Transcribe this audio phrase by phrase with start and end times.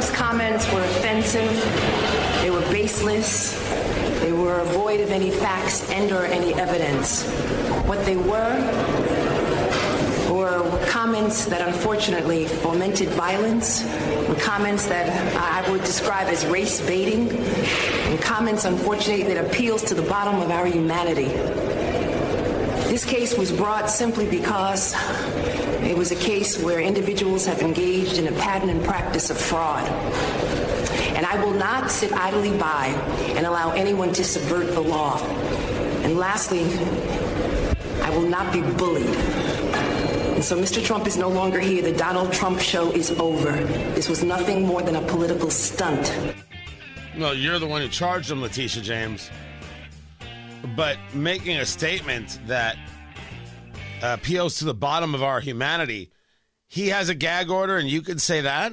[0.00, 1.52] Trump's comments were offensive,
[2.40, 3.52] they were baseless,
[4.20, 7.26] they were void of any facts and or any evidence.
[7.84, 8.56] What they were
[10.32, 13.82] were comments that unfortunately fomented violence,
[14.42, 20.08] comments that I would describe as race baiting, and comments unfortunately that appeals to the
[20.08, 21.28] bottom of our humanity.
[22.88, 24.94] This case was brought simply because
[25.90, 29.84] it was a case where individuals have engaged in a pattern and practice of fraud.
[31.16, 32.86] And I will not sit idly by
[33.34, 35.20] and allow anyone to subvert the law.
[36.04, 36.62] And lastly,
[38.02, 39.16] I will not be bullied.
[40.36, 40.82] And so Mr.
[40.82, 41.82] Trump is no longer here.
[41.82, 43.50] The Donald Trump show is over.
[43.96, 46.16] This was nothing more than a political stunt.
[47.18, 49.28] Well, you're the one who charged him, Letitia James.
[50.76, 52.76] But making a statement that
[54.02, 56.10] uh, appeals to the bottom of our humanity,
[56.66, 58.72] he has a gag order, and you could say that.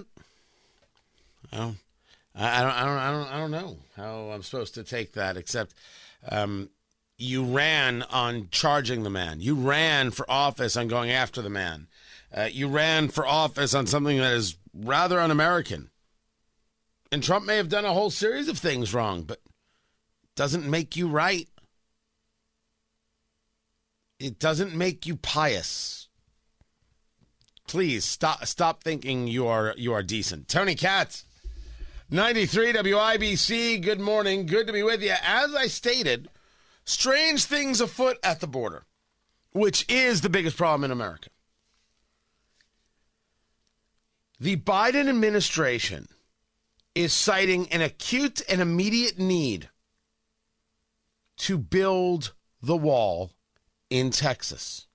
[2.35, 5.13] I, I don't, I don't, I don't, I don't know how I'm supposed to take
[5.13, 5.37] that.
[5.37, 5.73] Except,
[6.29, 6.69] um,
[7.17, 9.41] you ran on charging the man.
[9.41, 11.87] You ran for office on going after the man.
[12.35, 15.89] Uh, you ran for office on something that is rather un-American.
[17.11, 19.39] And Trump may have done a whole series of things wrong, but
[20.35, 21.47] doesn't make you right
[24.19, 26.07] it doesn't make you pious.
[27.67, 30.47] Please stop stop thinking you are you are decent.
[30.47, 31.25] Tony Katz,
[32.09, 34.45] 93 WIBC, good morning.
[34.45, 35.13] Good to be with you.
[35.21, 36.29] As I stated,
[36.85, 38.85] strange things afoot at the border,
[39.51, 41.29] which is the biggest problem in America.
[44.39, 46.07] The Biden administration
[46.95, 49.69] is citing an acute and immediate need
[51.37, 53.31] to build the wall
[53.89, 54.87] in Texas.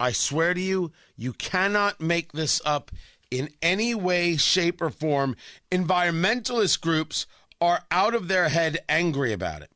[0.00, 2.92] I swear to you, you cannot make this up
[3.30, 5.36] in any way, shape, or form.
[5.70, 7.26] Environmentalist groups
[7.60, 9.72] are out of their head angry about it.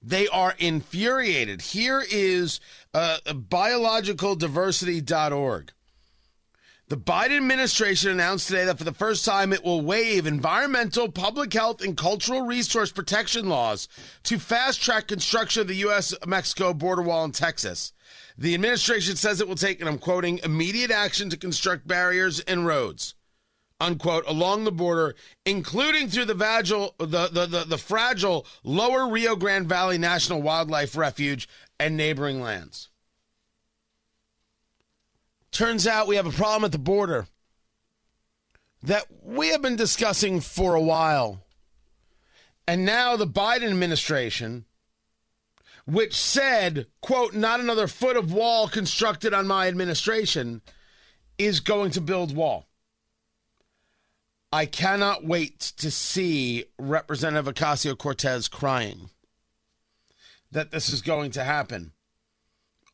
[0.00, 1.60] They are infuriated.
[1.62, 2.60] Here is
[2.92, 5.72] uh, biologicaldiversity.org.
[6.88, 11.50] The Biden administration announced today that for the first time it will waive environmental, public
[11.54, 13.88] health, and cultural resource protection laws
[14.24, 16.12] to fast track construction of the U.S.
[16.26, 17.94] Mexico border wall in Texas.
[18.36, 22.66] The administration says it will take, and I'm quoting, immediate action to construct barriers and
[22.66, 23.14] roads,
[23.80, 25.14] unquote, along the border,
[25.46, 30.98] including through the, vagil, the, the, the, the fragile lower Rio Grande Valley National Wildlife
[30.98, 31.48] Refuge
[31.80, 32.90] and neighboring lands.
[35.54, 37.28] Turns out we have a problem at the border
[38.82, 41.44] that we have been discussing for a while.
[42.66, 44.64] And now the Biden administration,
[45.86, 50.60] which said, quote, not another foot of wall constructed on my administration,
[51.38, 52.66] is going to build wall.
[54.52, 59.10] I cannot wait to see Representative Ocasio Cortez crying
[60.50, 61.92] that this is going to happen.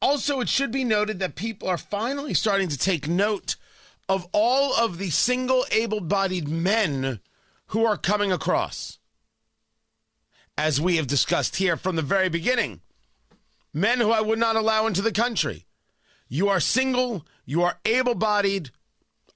[0.03, 3.57] Also, it should be noted that people are finally starting to take note
[4.09, 7.21] of all of the single able bodied men
[7.69, 8.99] who are coming across.
[10.57, 12.81] As we have discussed here from the very beginning,
[13.73, 15.67] men who I would not allow into the country.
[16.29, 18.71] You are single, you are able bodied.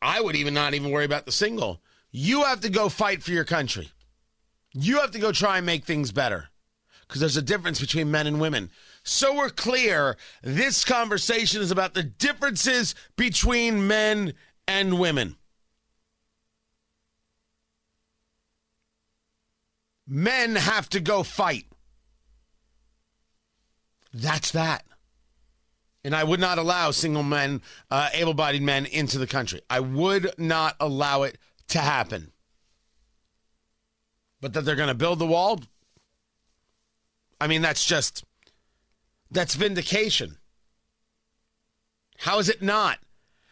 [0.01, 1.81] I would even not even worry about the single.
[2.11, 3.91] You have to go fight for your country.
[4.73, 6.49] You have to go try and make things better
[7.07, 8.71] because there's a difference between men and women.
[9.05, 14.33] So we're clear, this conversation is about the differences between men
[14.67, 15.37] and women.
[20.07, 21.67] Men have to go fight.
[24.15, 24.85] That's that.
[26.03, 27.61] And I would not allow single men,
[27.91, 29.61] uh, able bodied men into the country.
[29.69, 31.37] I would not allow it
[31.69, 32.33] to happen.
[34.41, 35.61] But that they're going to build the wall,
[37.41, 38.25] I mean, that's just,
[39.35, 40.39] that's vindication.
[42.19, 42.99] How is it not?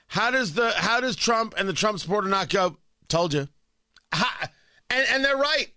[0.07, 2.79] How does the how does Trump and the Trump supporter not go?
[3.09, 3.49] Told you,
[4.13, 4.47] how,
[4.89, 5.69] and and they're right.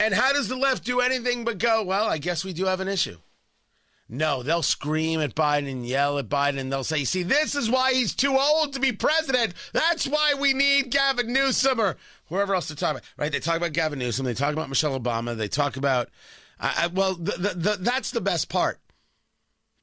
[0.00, 1.82] And how does the left do anything but go?
[1.84, 3.18] Well, I guess we do have an issue.
[4.08, 7.70] No, they'll scream at Biden and yell at Biden, and they'll say, "See, this is
[7.70, 9.54] why he's too old to be president.
[9.72, 11.96] That's why we need Gavin Newsom or
[12.28, 13.32] whoever else to talk about." Right?
[13.32, 14.26] They talk about Gavin Newsom.
[14.26, 15.36] They talk about Michelle Obama.
[15.36, 16.10] They talk about,
[16.60, 18.78] uh, well, the, the, the, that's the best part.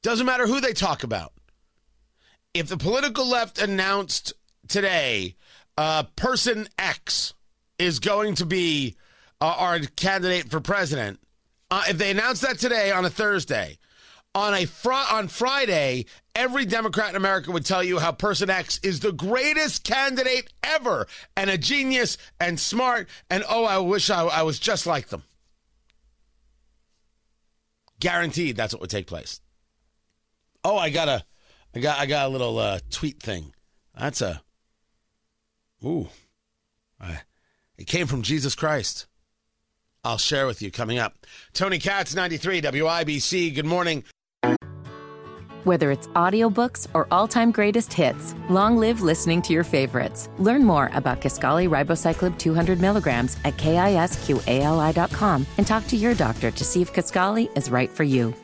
[0.02, 1.32] Doesn't matter who they talk about.
[2.54, 4.32] If the political left announced
[4.68, 5.36] today,
[5.78, 7.34] uh, person X
[7.78, 8.96] is going to be
[9.40, 11.20] uh, our candidate for president,
[11.70, 13.78] uh, if they announce that today on a Thursday,
[14.34, 18.80] on a fr- on Friday, every Democrat in America would tell you how person X
[18.82, 21.06] is the greatest candidate ever
[21.36, 25.22] and a genius and smart and oh, I wish I, I was just like them.
[28.00, 29.41] Guaranteed, that's what would take place.
[30.64, 31.24] Oh, I got a,
[31.74, 33.52] I got, I got a little uh, tweet thing.
[33.98, 34.42] That's a,
[35.84, 36.08] ooh,
[37.00, 37.20] I,
[37.76, 39.06] it came from Jesus Christ.
[40.04, 41.14] I'll share with you coming up.
[41.52, 43.54] Tony Katz, 93 WIBC.
[43.54, 44.04] Good morning.
[45.64, 50.28] Whether it's audiobooks or all-time greatest hits, long live listening to your favorites.
[50.38, 56.64] Learn more about Kisqali Ribociclib 200 milligrams at kisqali.com and talk to your doctor to
[56.64, 58.34] see if Kisqali is right for you.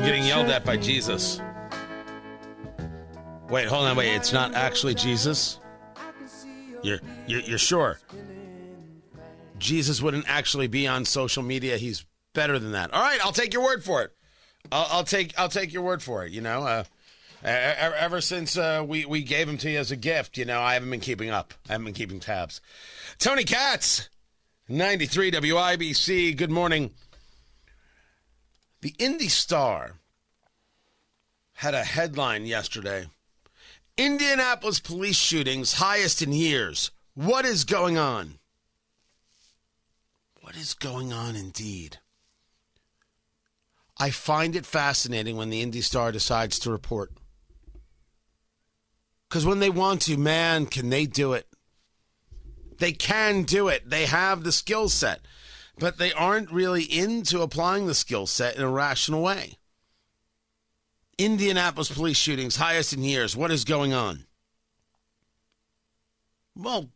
[0.00, 1.40] I'm getting yelled at by Jesus.
[3.48, 4.14] Wait, hold on, wait.
[4.14, 5.60] It's not actually Jesus.
[6.82, 8.00] You're, you're, you're sure?
[9.58, 11.76] Jesus wouldn't actually be on social media.
[11.76, 12.04] He's
[12.34, 12.92] better than that.
[12.92, 14.12] All right, I'll take your word for it.
[14.72, 16.32] I'll, I'll take I'll take your word for it.
[16.32, 16.84] You know, uh,
[17.44, 20.74] ever since uh, we we gave him to you as a gift, you know, I
[20.74, 21.54] haven't been keeping up.
[21.68, 22.60] I haven't been keeping tabs.
[23.18, 24.08] Tony Katz,
[24.70, 26.36] ninety three WIBC.
[26.36, 26.92] Good morning.
[28.82, 29.96] The Indy Star
[31.54, 33.06] had a headline yesterday.
[33.98, 36.90] Indianapolis police shootings highest in years.
[37.14, 38.38] What is going on?
[40.40, 41.98] What is going on indeed?
[43.98, 47.12] I find it fascinating when the Indy Star decides to report.
[49.28, 51.46] Because when they want to, man, can they do it?
[52.80, 53.88] They can do it.
[53.88, 55.20] They have the skill set,
[55.78, 59.58] but they aren't really into applying the skill set in a rational way.
[61.18, 63.36] Indianapolis police shootings, highest in years.
[63.36, 64.24] What is going on?
[66.56, 66.88] Well,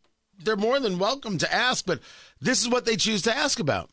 [0.43, 1.99] they're more than welcome to ask, but
[2.41, 3.91] this is what they choose to ask about.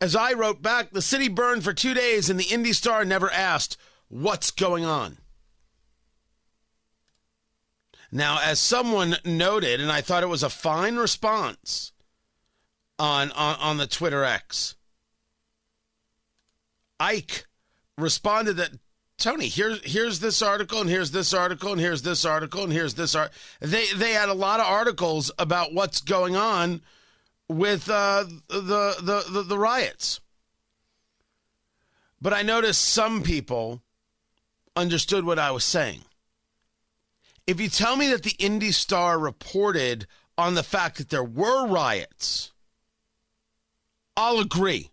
[0.00, 3.30] As I wrote back, the city burned for two days and the Indy Star never
[3.30, 3.76] asked,
[4.08, 5.18] What's going on?
[8.12, 11.92] Now, as someone noted, and I thought it was a fine response
[12.98, 14.74] on, on, on the Twitter X,
[16.98, 17.46] Ike
[17.96, 18.70] responded that
[19.16, 22.94] Tony, here's here's this article, and here's this article, and here's this article, and here's
[22.94, 23.30] this art.
[23.60, 26.80] They they had a lot of articles about what's going on
[27.46, 30.20] with uh, the, the the the riots.
[32.22, 33.82] But I noticed some people
[34.74, 36.00] understood what I was saying.
[37.50, 40.06] If you tell me that the Indy Star reported
[40.38, 42.52] on the fact that there were riots,
[44.16, 44.92] I'll agree.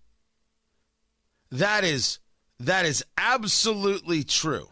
[1.51, 2.17] That is
[2.59, 4.69] that is absolutely true.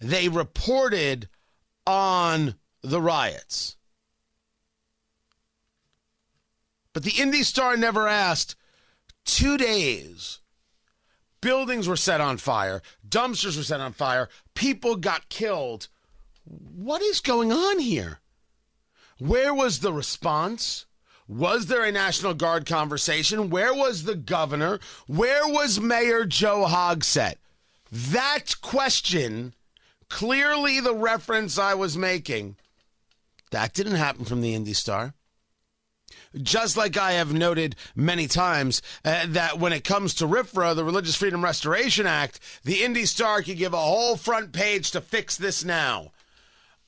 [0.00, 1.28] They reported
[1.88, 3.76] on the riots.
[6.92, 8.54] But the Indy Star never asked
[9.24, 10.38] two days.
[11.40, 15.88] Buildings were set on fire, dumpsters were set on fire, people got killed.
[16.44, 18.20] What is going on here?
[19.18, 20.86] Where was the response?
[21.28, 23.50] Was there a National Guard conversation?
[23.50, 24.80] Where was the governor?
[25.06, 27.36] Where was Mayor Joe Hogsett?
[27.90, 29.54] That question,
[30.08, 32.56] clearly the reference I was making,
[33.50, 35.14] that didn't happen from the Indy Star.
[36.34, 40.84] Just like I have noted many times uh, that when it comes to RFRA, the
[40.84, 45.36] Religious Freedom Restoration Act, the Indy Star could give a whole front page to fix
[45.36, 46.10] this now.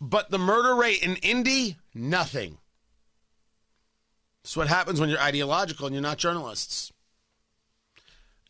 [0.01, 2.59] But the murder rate in Indy, nothing.
[4.43, 6.93] It's what happens when you're ideological and you're not journalists.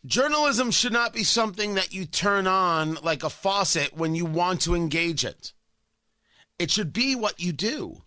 [0.05, 4.61] Journalism should not be something that you turn on like a faucet when you want
[4.61, 5.53] to engage it.
[6.59, 8.03] It should be what you do,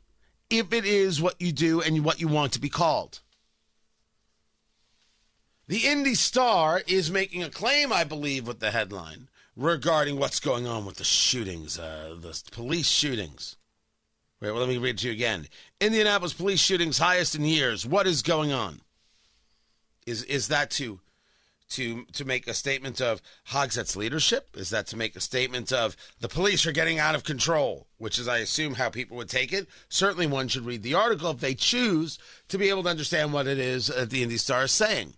[0.49, 3.21] if it is what you do and what you want to be called.
[5.67, 10.69] The Indy Star is making a claim, I believe, with the headline regarding what's going
[10.69, 13.57] on with the shootings, uh, the police shootings.
[14.41, 15.49] Wait, well, let me read to you again.
[15.81, 17.85] Indianapolis police shootings highest in years.
[17.85, 18.81] What is going on?
[20.07, 21.01] Is is that to
[21.71, 24.57] to to make a statement of Hogsett's leadership?
[24.57, 28.17] Is that to make a statement of the police are getting out of control, which
[28.17, 29.67] is I assume how people would take it?
[29.89, 33.49] Certainly one should read the article if they choose to be able to understand what
[33.49, 35.15] it is that the Indy Star is saying.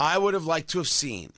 [0.00, 1.32] I would have liked to have seen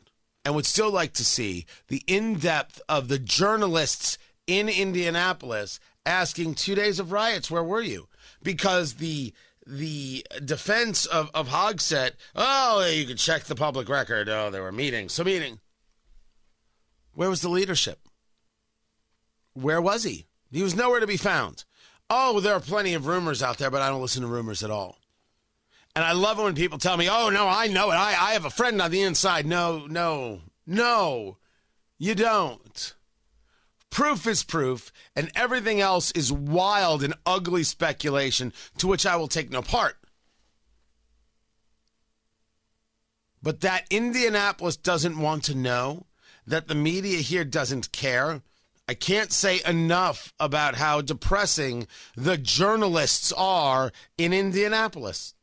[0.44, 6.74] and would still like to see the in-depth of the journalists in Indianapolis asking two
[6.74, 8.08] days of riots, where were you?
[8.42, 9.32] Because the
[9.66, 14.26] the defense of, of Hogsett, oh, you could check the public record.
[14.28, 15.12] Oh, there were meetings.
[15.12, 15.60] So, meeting.
[17.12, 17.98] Where was the leadership?
[19.52, 20.26] Where was he?
[20.50, 21.64] He was nowhere to be found.
[22.08, 24.70] Oh, there are plenty of rumors out there, but I don't listen to rumors at
[24.70, 24.98] all.
[25.96, 27.96] And I love it when people tell me, oh, no, I know it.
[27.96, 29.46] I, I have a friend on the inside.
[29.46, 31.38] No, no, no,
[31.98, 32.94] you don't.
[33.90, 39.28] Proof is proof, and everything else is wild and ugly speculation to which I will
[39.28, 39.96] take no part.
[43.42, 46.06] But that Indianapolis doesn't want to know,
[46.46, 48.42] that the media here doesn't care.
[48.88, 55.34] I can't say enough about how depressing the journalists are in Indianapolis.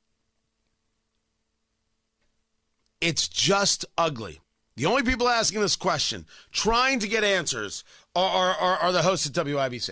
[3.05, 4.41] It's just ugly.
[4.77, 7.83] The only people asking this question, trying to get answers,
[8.15, 9.91] are, are, are the hosts at WIBC.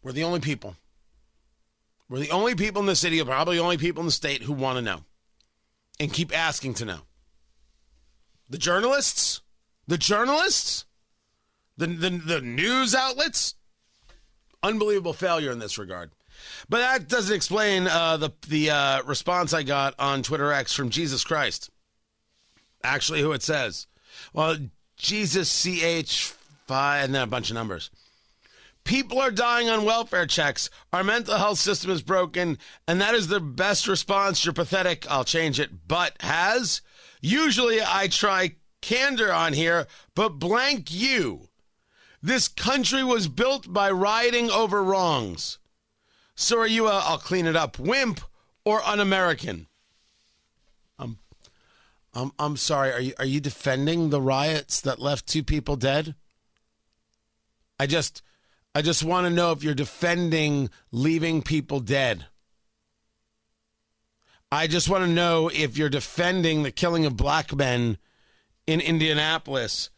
[0.00, 0.76] We're the only people.
[2.08, 4.52] We're the only people in the city, probably the only people in the state who
[4.52, 5.00] want to know
[5.98, 7.00] and keep asking to know.
[8.48, 9.40] The journalists,
[9.88, 10.84] the journalists,
[11.76, 13.56] the, the, the news outlets,
[14.62, 16.12] unbelievable failure in this regard.
[16.68, 20.88] But that doesn't explain uh, the the uh, response I got on Twitter X from
[20.88, 21.68] Jesus Christ.
[22.82, 23.86] Actually, who it says?
[24.32, 24.56] Well,
[24.96, 26.34] Jesus CH
[26.66, 27.90] five, and then a bunch of numbers.
[28.84, 30.70] People are dying on welfare checks.
[30.92, 34.44] Our mental health system is broken, and that is the best response.
[34.44, 35.06] You're pathetic.
[35.10, 35.86] I'll change it.
[35.86, 36.80] But has?
[37.20, 41.48] Usually I try candor on here, but blank you.
[42.22, 45.58] This country was built by rioting over wrongs.
[46.34, 48.20] So are you a, I'll clean it up, wimp
[48.64, 49.67] or un American?
[52.18, 52.92] I'm, I'm, sorry.
[52.92, 56.16] Are you, are you defending the riots that left two people dead?
[57.78, 58.22] I just
[58.74, 62.26] I just want to know if you're defending leaving people dead.
[64.50, 67.98] I just want to know if you're defending the killing of black men
[68.66, 69.90] in Indianapolis.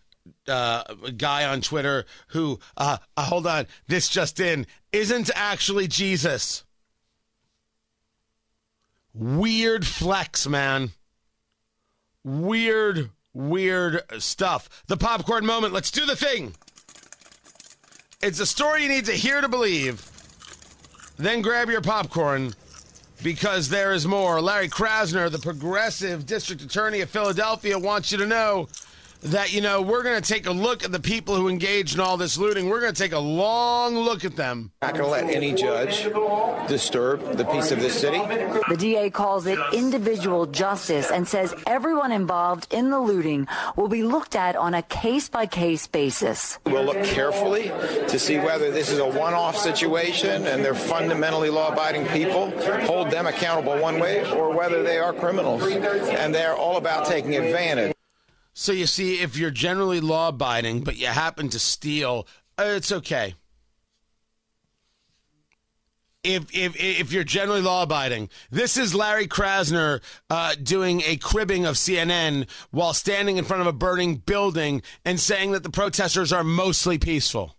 [0.46, 5.88] Uh, a guy on Twitter who, uh, uh, hold on, this just in, isn't actually
[5.88, 6.64] Jesus.
[9.14, 10.90] Weird flex, man.
[12.24, 14.84] Weird, weird stuff.
[14.86, 15.72] The popcorn moment.
[15.72, 16.54] Let's do the thing.
[18.22, 20.06] It's a story you need to hear to believe.
[21.16, 22.54] Then grab your popcorn
[23.22, 24.40] because there is more.
[24.40, 28.68] Larry Krasner, the progressive district attorney of Philadelphia, wants you to know
[29.22, 32.00] that, you know, we're going to take a look at the people who engaged in
[32.00, 32.68] all this looting.
[32.68, 34.72] We're going to take a long look at them.
[34.82, 36.04] Not going to let any judge
[36.68, 38.18] disturb the peace of this city.
[38.68, 43.46] The DA calls it individual justice and says everyone involved in the looting
[43.76, 46.58] will be looked at on a case by case basis.
[46.66, 47.68] We'll look carefully
[48.08, 52.50] to see whether this is a one off situation and they're fundamentally law abiding people,
[52.86, 57.36] hold them accountable one way, or whether they are criminals and they're all about taking
[57.36, 57.94] advantage.
[58.52, 62.26] So you see, if you're generally law abiding, but you happen to steal,
[62.58, 63.34] uh, it's okay.
[66.22, 71.64] If, if if you're generally law abiding, this is Larry Krasner uh, doing a cribbing
[71.64, 76.30] of CNN while standing in front of a burning building and saying that the protesters
[76.30, 77.56] are mostly peaceful.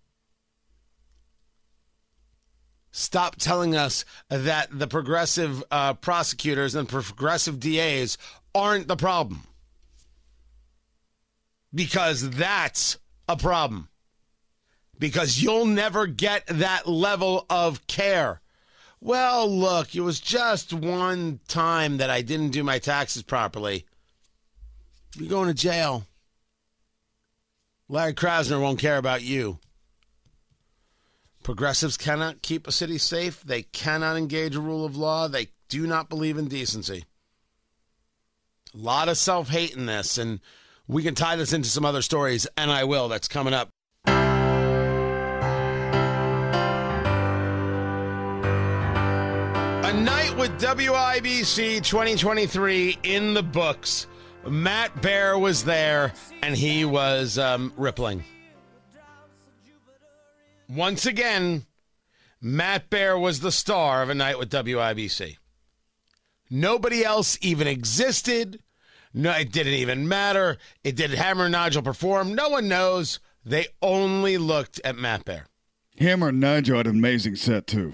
[2.92, 8.20] Stop telling us that the progressive uh, prosecutors and progressive DAs
[8.54, 9.48] aren't the problem
[11.74, 12.98] because that's
[13.28, 13.90] a problem.
[15.00, 18.42] Because you'll never get that level of care.
[19.00, 23.86] Well, look, it was just one time that I didn't do my taxes properly.
[25.16, 26.06] You're going to jail.
[27.90, 29.60] Larry Krasner won't care about you.
[31.44, 33.42] Progressives cannot keep a city safe.
[33.42, 35.28] They cannot engage a rule of law.
[35.28, 37.06] They do not believe in decency.
[38.74, 40.20] A lot of self hate in this.
[40.20, 40.40] And
[40.88, 43.08] we can tie this into some other stories, and I will.
[43.10, 43.70] That's coming up.
[49.84, 54.08] A night with WIBC 2023 in the books.
[54.48, 58.24] Matt Bear was there, and he was um, rippling.
[60.68, 61.66] Once again,
[62.40, 65.38] Matt Bear was the star of A Night with WIBC.
[66.50, 68.62] Nobody else even existed.
[69.14, 70.58] No, it didn't even matter.
[70.84, 72.34] It did Hammer and Nigel perform?
[72.34, 73.20] No one knows.
[73.46, 75.46] They only looked at Matt Bear.
[76.00, 77.94] Hammer and Nigel had an amazing set too.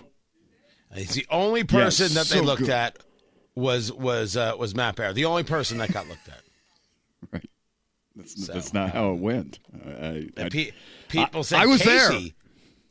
[0.94, 2.70] He's the only person Yes, that they so looked good.
[2.70, 3.00] at
[3.56, 5.14] was was uh, was Matt Bear.
[5.14, 6.42] The only person that got looked at.
[7.32, 7.50] Right.
[8.16, 9.60] That's, that's not how it went.
[9.86, 10.72] I, I, pe-
[11.10, 12.10] people I- said I was there.
[12.10, 12.34] Casey.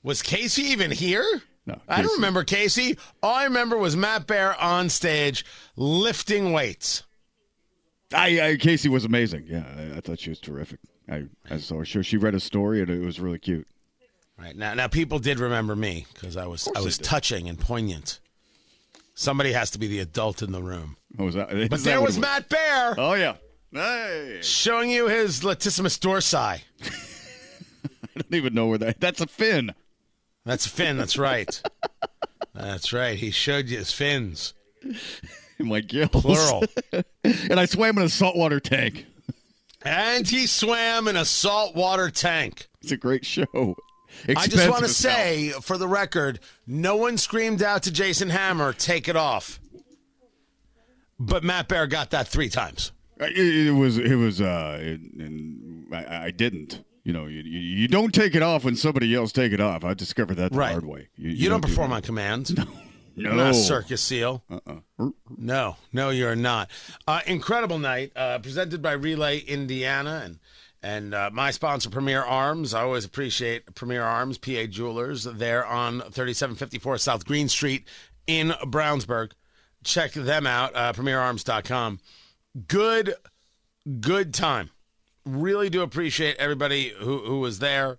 [0.03, 1.25] Was Casey even here?
[1.65, 2.97] No, I don't remember Casey.
[3.23, 5.45] All I remember was Matt Bear on stage
[5.77, 7.03] lifting weights.
[8.17, 9.45] I, I Casey was amazing.
[9.47, 10.81] Yeah, I, I thought she was terrific.
[11.09, 12.03] I, I saw her show.
[12.03, 13.67] She read a story and it was really cute.
[14.39, 18.21] Right now, now people did remember me because I was I was touching and poignant.
[19.15, 20.97] Somebody has to be the adult in the room.
[21.19, 21.51] Oh, was that?
[21.57, 23.37] is But there what was it Matt Bear Oh yeah.
[23.73, 26.37] Hey, showing you his latissimus dorsi.
[28.03, 29.01] I don't even know where that.
[29.01, 29.75] That's a fin.
[30.45, 30.97] That's a fin.
[30.97, 31.63] That's right.
[32.55, 33.19] That's right.
[33.19, 34.55] He showed you his fins,
[35.59, 36.11] in my gills.
[36.11, 36.65] plural.
[37.25, 39.07] and I swam in a saltwater tank.
[39.83, 42.69] and he swam in a saltwater tank.
[42.83, 43.77] It's a great show.
[44.29, 48.73] I just want to say, for the record, no one screamed out to Jason Hammer,
[48.73, 49.61] "Take it off."
[51.19, 52.93] But Matt Bear got that three times.
[53.19, 56.83] It, it was it was uh it, and I, I didn't.
[57.05, 59.85] You know, you, you you don't take it off when somebody else take it off.
[59.85, 60.73] I discovered that the Right.
[60.73, 61.09] hard way.
[61.17, 61.97] You, don't, do perform that.
[61.97, 62.57] on command.
[62.57, 62.65] No.
[63.17, 64.43] You're not circus seal.
[64.51, 65.09] Uh-uh.
[65.39, 66.71] No, no, you're not.
[67.09, 70.39] Uh, incredible night, uh, presented by Relay Indiana and
[70.83, 72.75] and uh, my sponsor, Premier Arms.
[72.75, 75.25] I always appreciate Premier Arms, PA Jewelers.
[75.25, 77.89] They're on 3754 South Green Street
[78.27, 79.33] in Brownsburg.
[79.83, 81.99] Check them out, uh, premierarms.com.
[82.69, 83.15] Good,
[84.01, 84.71] good time.
[85.25, 87.97] Really do appreciate everybody who, who was there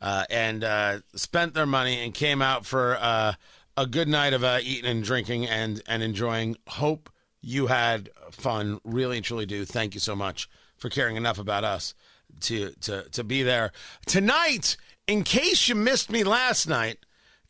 [0.00, 3.32] uh, and uh, spent their money and came out for uh,
[3.78, 6.56] a good night of uh, eating and drinking and, and enjoying.
[6.66, 7.08] Hope
[7.40, 8.80] you had fun.
[8.84, 9.64] Really and truly do.
[9.64, 11.94] Thank you so much for caring enough about us
[12.40, 13.70] to, to, to be there.
[14.06, 16.98] Tonight, in case you missed me last night,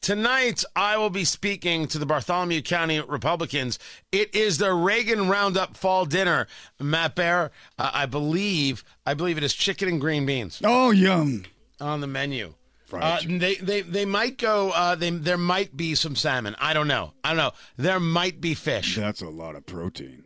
[0.00, 3.80] Tonight, I will be speaking to the Bartholomew County Republicans.
[4.12, 6.46] It is the Reagan Roundup Fall Dinner.
[6.78, 11.46] Matt Bear, uh, I believe, I believe it is chicken and green beans Oh, yum.
[11.80, 12.54] on the menu.
[12.92, 14.70] Uh, they, they they might go.
[14.70, 16.56] Uh, they there might be some salmon.
[16.58, 17.12] I don't know.
[17.22, 17.52] I don't know.
[17.76, 18.96] There might be fish.
[18.96, 20.24] That's a lot of protein.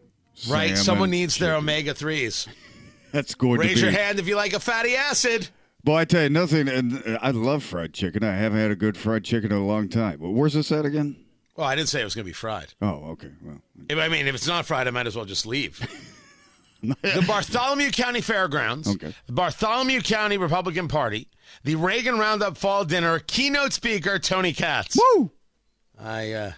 [0.49, 0.69] right.
[0.69, 2.47] Salmon, Someone needs their omega threes.
[3.13, 3.81] That's going Raise to be.
[3.83, 5.49] your hand if you like a fatty acid.
[5.85, 6.69] Boy, I tell you nothing.
[6.69, 8.23] And uh, I love fried chicken.
[8.25, 10.19] I haven't had a good fried chicken in a long time.
[10.21, 11.17] Where's this at again?
[11.57, 12.73] Well, I didn't say it was going to be fried.
[12.81, 13.31] Oh, okay.
[13.43, 15.79] Well, If, I mean, if it's not fried, I might as well just leave.
[17.03, 19.15] the Bartholomew County Fairgrounds, Okay.
[19.27, 21.29] the Bartholomew County Republican Party,
[21.63, 24.97] the Reagan Roundup Fall Dinner, keynote speaker Tony Katz.
[24.97, 25.31] woo!
[25.99, 26.53] I, uh,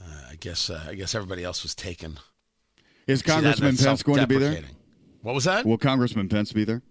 [0.00, 2.18] uh, I guess, uh, I guess everybody else was taken.
[3.06, 4.62] Is that- Congressman that's Pence going to be there?
[5.22, 5.64] What was that?
[5.64, 6.82] Will Congressman Pence be there?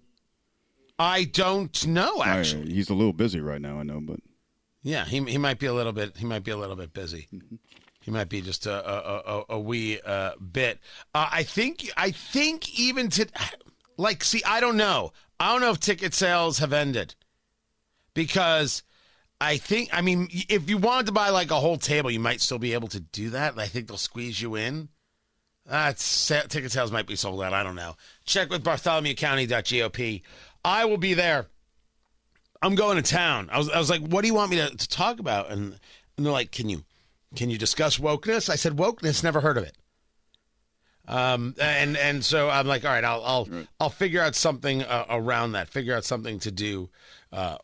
[0.97, 2.23] I don't know.
[2.23, 3.79] Actually, he's a little busy right now.
[3.79, 4.19] I know, but
[4.83, 6.17] yeah, he he might be a little bit.
[6.17, 7.27] He might be a little bit busy.
[8.01, 10.79] He might be just a a, a, a wee uh, bit.
[11.13, 11.89] Uh, I think.
[11.97, 13.27] I think even to
[13.97, 14.23] like.
[14.23, 15.11] See, I don't know.
[15.39, 17.15] I don't know if ticket sales have ended
[18.13, 18.83] because
[19.41, 19.89] I think.
[19.91, 22.73] I mean, if you wanted to buy like a whole table, you might still be
[22.73, 23.57] able to do that.
[23.59, 24.89] I think they'll squeeze you in.
[25.95, 27.53] Sa- ticket sales might be sold out.
[27.53, 27.95] I don't know.
[28.25, 30.23] Check with BartholomewCounty.gop.
[30.65, 31.47] I will be there.
[32.61, 33.49] I'm going to town.
[33.51, 35.49] I was, I was like, what do you want me to, to talk about?
[35.51, 35.79] And,
[36.17, 36.83] and they're like, can you,
[37.35, 38.49] can you discuss wokeness?
[38.49, 39.75] I said, wokeness, never heard of it.
[41.07, 43.47] Um, and, and so I'm like, all right, I'll, I'll,
[43.79, 46.89] I'll figure out something uh, around that, figure out something to do,
[47.33, 47.57] uh,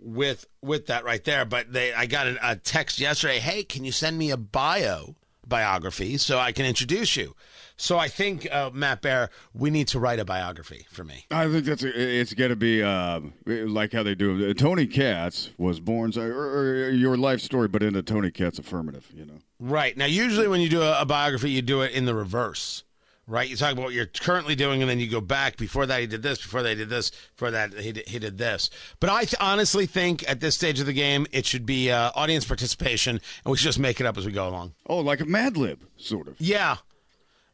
[0.00, 1.44] with, with that right there.
[1.44, 3.40] But they, I got a, a text yesterday.
[3.40, 7.34] Hey, can you send me a bio biography so I can introduce you?
[7.76, 11.26] So I think, uh, Matt Bear, we need to write a biography for me.
[11.30, 14.52] I think that's it's going to be uh, like how they do.
[14.54, 19.08] Tony Katz was born, or, or your life story, but in a Tony Katz affirmative.
[19.14, 19.96] You know, Right.
[19.96, 22.82] Now, usually when you do a, a biography, you do it in the reverse,
[23.26, 23.48] right?
[23.48, 25.56] You talk about what you're currently doing, and then you go back.
[25.56, 26.42] Before that, he did this.
[26.42, 27.10] Before they did this.
[27.36, 28.70] Before that, he did, he did this.
[29.00, 32.10] But I th- honestly think at this stage of the game, it should be uh,
[32.14, 34.74] audience participation, and we should just make it up as we go along.
[34.88, 36.40] oh, like a Mad Lib, sort of.
[36.40, 36.76] Yeah.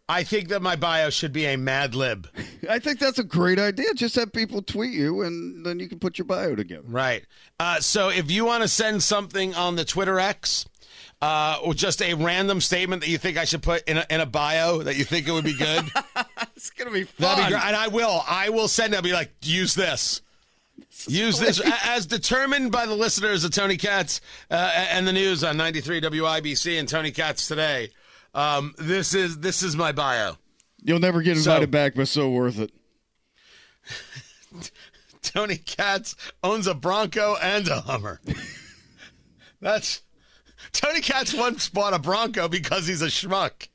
[0.08, 2.28] I think that my bio should be a Mad Lib.
[2.68, 3.92] I think that's a great idea.
[3.94, 6.84] Just have people tweet you, and then you can put your bio together.
[6.86, 7.24] Right.
[7.60, 10.64] Uh, so if you want to send something on the Twitter X,
[11.20, 14.20] uh, or just a random statement that you think I should put in a, in
[14.20, 15.84] a bio that you think it would be good,
[16.56, 17.36] It's gonna be That'd fun.
[17.46, 17.64] be great.
[17.64, 18.22] And I will.
[18.26, 18.96] I will send it.
[18.96, 20.22] I'll be like, use this.
[21.06, 25.56] Use this as determined by the listeners of Tony Katz uh, and the news on
[25.56, 27.90] 93 WIBC and Tony Katz today.
[28.38, 30.36] Um, this is this is my bio.
[30.84, 32.70] You'll never get So- invited back, but so worth it.
[35.22, 38.20] Tony Katz owns a Bronco and a Hummer.
[39.60, 40.02] That's
[40.72, 43.66] Tony Katz once bought a Bronco because he's a schmuck.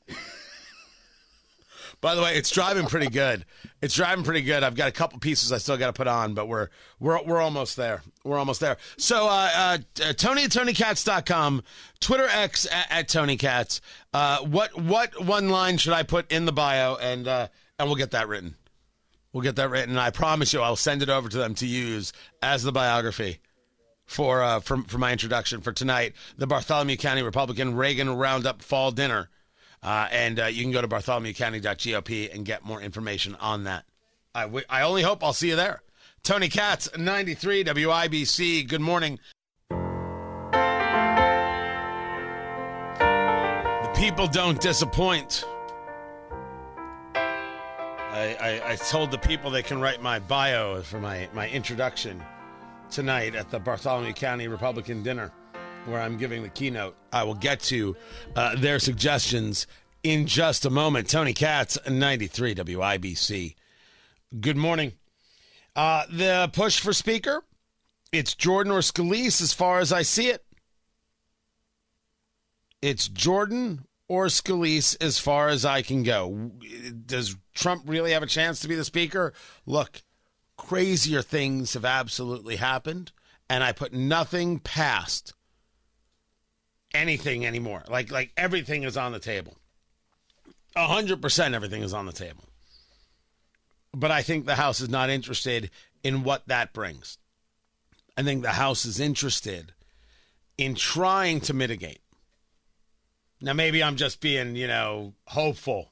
[2.03, 3.45] By the way, it's driving pretty good.
[3.81, 4.61] It's driving pretty good.
[4.61, 6.67] I've got a couple pieces I still got to put on, but we're
[6.99, 8.03] we're we're almost there.
[8.25, 8.75] We're almost there.
[8.97, 11.63] So uh, uh, uh, Tony at TonyKatz.com,
[12.01, 13.79] Twitter X at, at Tony Katz.
[14.13, 17.47] Uh, what what one line should I put in the bio, and uh,
[17.79, 18.55] and we'll get that written.
[19.31, 19.91] We'll get that written.
[19.91, 22.11] And I promise you, I'll send it over to them to use
[22.41, 23.39] as the biography
[24.07, 26.15] for uh, for, for my introduction for tonight.
[26.37, 29.29] The Bartholomew County Republican Reagan Roundup Fall Dinner,
[29.83, 33.85] uh, and uh, you can go to bartholomewcounty.gop and get more information on that.
[34.33, 35.83] I, w- I only hope I'll see you there.
[36.23, 38.67] Tony Katz, 93 WIBC.
[38.67, 39.19] Good morning.
[42.89, 45.43] The people don't disappoint.
[47.15, 52.23] I, I, I told the people they can write my bio for my, my introduction
[52.89, 55.31] tonight at the Bartholomew County Republican dinner,
[55.85, 56.95] where I'm giving the keynote.
[57.11, 57.95] I will get to
[58.35, 59.67] uh, their suggestions
[60.03, 61.09] in just a moment.
[61.09, 63.55] Tony Katz, 93 WIBC.
[64.39, 64.93] Good morning.
[65.75, 67.43] Uh, the push for speaker,
[68.11, 70.43] it's Jordan or Scalise as far as I see it.
[72.81, 76.51] It's Jordan or Scalise as far as I can go.
[77.05, 79.33] Does Trump really have a chance to be the speaker?
[79.65, 80.03] Look,
[80.57, 83.11] crazier things have absolutely happened,
[83.49, 85.33] and I put nothing past
[86.93, 87.83] anything anymore.
[87.89, 89.57] Like like everything is on the table.
[90.75, 92.43] Hundred percent everything is on the table.
[93.93, 95.69] But I think the House is not interested
[96.03, 97.17] in what that brings.
[98.17, 99.73] I think the House is interested
[100.57, 101.99] in trying to mitigate.
[103.41, 105.91] Now maybe I'm just being, you know, hopeful.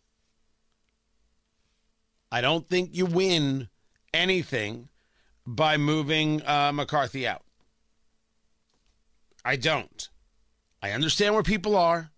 [2.31, 3.67] I don't think you win
[4.13, 4.87] anything
[5.45, 7.43] by moving uh, McCarthy out.
[9.43, 10.09] I don't.
[10.82, 12.12] I understand where people are.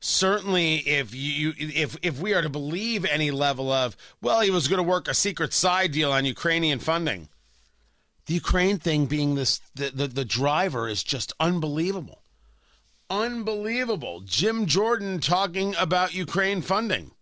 [0.00, 4.68] Certainly, if you if if we are to believe any level of well, he was
[4.68, 7.28] going to work a secret side deal on Ukrainian funding.
[8.26, 12.22] The Ukraine thing being this the, the, the driver is just unbelievable.
[13.08, 14.20] Unbelievable.
[14.20, 17.12] Jim Jordan talking about Ukraine funding.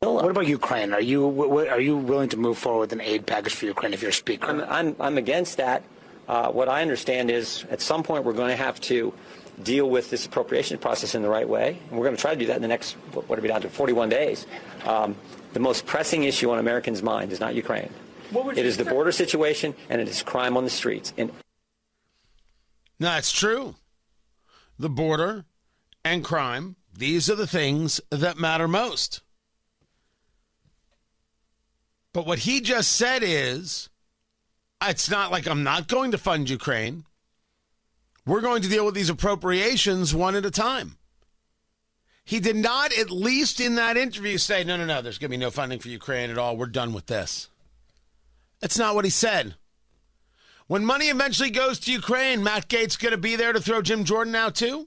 [0.00, 0.92] What about Ukraine?
[0.94, 3.92] Are you w- are you willing to move forward with an aid package for Ukraine
[3.92, 4.46] if you're a speaker?
[4.46, 5.82] I'm, I'm, I'm against that.
[6.28, 9.12] Uh, what I understand is at some point we're going to have to
[9.62, 11.78] deal with this appropriation process in the right way.
[11.88, 13.48] And we're going to try to do that in the next, what what are we
[13.48, 14.46] down to, 41 days.
[14.84, 15.16] Um,
[15.52, 17.90] the most pressing issue on Americans' mind is not Ukraine.
[18.32, 21.12] It is the border situation and it is crime on the streets.
[21.16, 21.32] And
[22.98, 23.74] That's true.
[24.78, 25.44] The border
[26.04, 29.22] and crime, these are the things that matter most.
[32.12, 33.88] But what he just said is
[34.82, 37.04] it's not like I'm not going to fund Ukraine.
[38.26, 40.96] We're going to deal with these appropriations one at a time.
[42.24, 45.36] He did not, at least in that interview, say, no, no, no, there's going to
[45.36, 46.56] be no funding for Ukraine at all.
[46.56, 47.48] We're done with this.
[48.60, 49.54] That's not what he said.
[50.66, 54.04] When money eventually goes to Ukraine, Matt Gaetz going to be there to throw Jim
[54.04, 54.86] Jordan out too?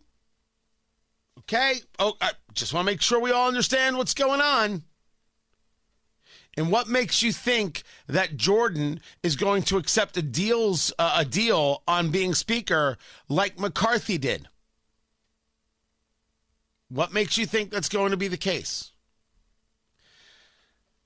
[1.40, 1.74] Okay.
[2.00, 4.84] Oh, I just want to make sure we all understand what's going on.
[6.56, 11.26] And what makes you think that Jordan is going to accept a deals uh, a
[11.26, 14.48] deal on being speaker like McCarthy did?
[16.90, 18.92] What makes you think that's going to be the case?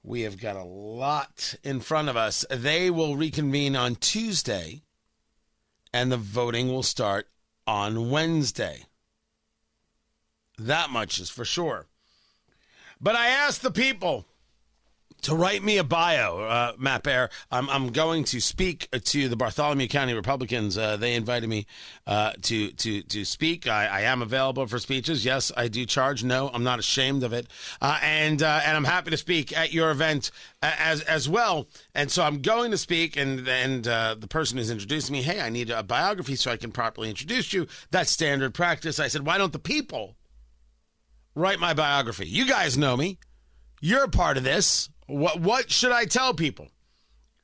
[0.04, 2.46] We have got a lot in front of us.
[2.50, 4.82] They will reconvene on Tuesday,
[5.94, 7.28] and the voting will start
[7.66, 8.84] on Wednesday.
[10.58, 11.88] That much is for sure.
[13.00, 14.26] But I asked the people
[15.22, 17.30] to write me a bio, uh, Matt Bear.
[17.52, 20.78] I'm, I'm going to speak to the Bartholomew County Republicans.
[20.78, 21.66] Uh, they invited me
[22.06, 23.68] uh, to to to speak.
[23.68, 25.26] I, I am available for speeches.
[25.26, 26.24] Yes, I do charge.
[26.24, 27.48] No, I'm not ashamed of it,
[27.82, 31.68] uh, and uh, and I'm happy to speak at your event uh, as as well.
[31.94, 35.50] And so I'm going to speak, and and the person who's introducing me, hey, I
[35.50, 37.68] need a biography so I can properly introduce you.
[37.92, 39.00] That's standard practice.
[39.00, 40.16] I said, why don't the people
[41.36, 42.28] write my biography?
[42.28, 43.18] You guys know me.
[43.82, 44.90] You're a part of this.
[45.08, 46.68] What what should I tell people?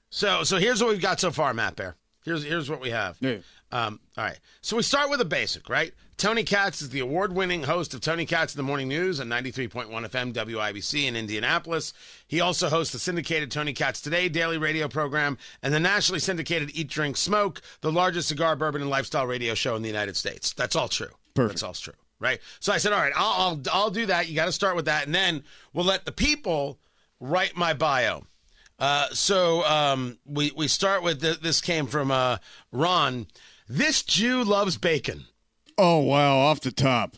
[0.09, 1.95] So so here's what we've got so far, Matt Bear.
[2.23, 3.17] Here's here's what we have.
[3.19, 3.37] Yeah.
[3.71, 4.39] Um, all right.
[4.61, 5.93] So we start with the basic, right?
[6.15, 9.89] Tony Katz is the award-winning host of Tony Katz in the Morning News on 93.1
[9.89, 11.91] FM WIBC in Indianapolis.
[12.27, 16.69] He also hosts the syndicated Tony Katz Today daily radio program and the nationally syndicated
[16.75, 20.53] Eat, Drink, Smoke, the largest cigar, bourbon, and lifestyle radio show in the United States.
[20.53, 21.09] That's all true.
[21.33, 21.53] Perfect.
[21.55, 21.95] That's all true.
[22.19, 22.39] right?
[22.59, 24.29] So I said, all right, I'll I'll, I'll do that.
[24.29, 26.77] You got to start with that, and then we'll let the people
[27.23, 28.25] write my bio.
[28.77, 32.37] Uh, so um, we we start with th- this came from uh,
[32.71, 33.27] Ron.
[33.69, 35.25] This Jew loves bacon.
[35.77, 37.15] Oh wow, off the top.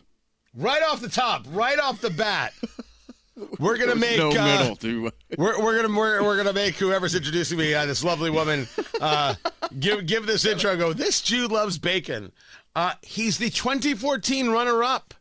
[0.54, 2.54] Right off the top, right off the bat.
[3.58, 7.14] We're gonna make no uh, middle to we're, we're gonna we're, we're gonna make whoever's
[7.14, 8.66] introducing me, uh, this lovely woman,
[8.98, 9.34] uh,
[9.78, 10.74] give give this intro.
[10.74, 10.94] Go.
[10.94, 12.32] This Jew loves bacon.
[12.74, 15.12] Uh, he's the 2014 runner-up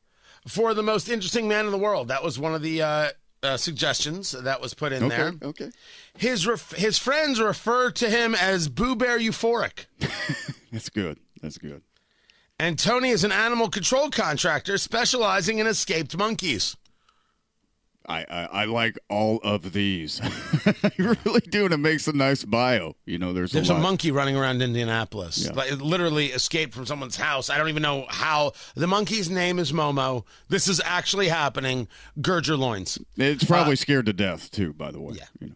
[0.47, 2.07] for the most interesting man in the world.
[2.07, 2.81] That was one of the
[3.45, 5.33] uh, suggestions that was put in Okay, there.
[5.43, 5.69] okay.
[6.17, 9.85] His ref- his friends refer to him as Boo Bear Euphoric.
[10.71, 11.19] That's good.
[11.41, 11.81] That's good.
[12.59, 16.75] And Tony is an animal control contractor specializing in escaped monkeys.
[18.07, 20.21] I, I, I like all of these.
[20.65, 22.95] I really do, and it makes a nice bio.
[23.05, 25.45] You know, there's, There's a, a monkey running around Indianapolis.
[25.45, 25.53] Yeah.
[25.53, 27.49] Like, it literally escaped from someone's house.
[27.49, 28.53] I don't even know how.
[28.75, 30.23] The monkey's name is Momo.
[30.49, 31.87] This is actually happening.
[32.21, 32.97] Gird your loins.
[33.17, 34.73] It's probably uh, scared to death too.
[34.73, 35.25] By the way, yeah.
[35.39, 35.55] You know.